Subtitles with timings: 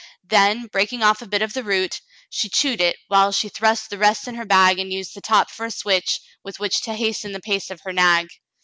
[0.23, 3.99] Then, breaking off a bit of the root, she chewed it, while she thrust the
[3.99, 7.33] rest in her bag and used the top for a switch with which to hasten
[7.33, 8.27] the pace of her nag.